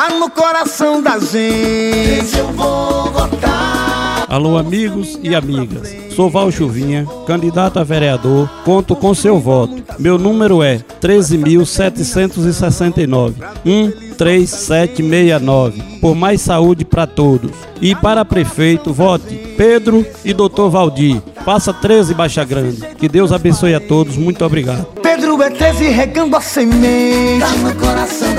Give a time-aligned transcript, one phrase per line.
[0.00, 2.38] tá no coração da gente.
[2.38, 4.24] Eu vou votar.
[4.30, 5.94] Alô, amigos e amigas.
[6.16, 8.48] Sou Val Chuvinha, candidato a vereador.
[8.64, 9.82] Conto com seu voto.
[9.98, 13.34] Meu número é 13.769.
[14.16, 15.82] 13769.
[16.00, 17.50] Por mais saúde para todos.
[17.82, 20.68] E para prefeito, vote Pedro e Dr.
[20.70, 21.20] Valdir.
[21.44, 22.80] Faça 13 Baixa Grande.
[22.96, 24.16] Que Deus abençoe a todos.
[24.16, 24.86] Muito obrigado.
[25.02, 27.40] Pedro é 13 regando a semente.
[27.40, 28.29] Tá no coração.